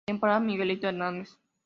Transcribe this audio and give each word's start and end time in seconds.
Temporada 0.07 0.39
"Miguelito" 0.39 0.87
Hernández 0.89 1.37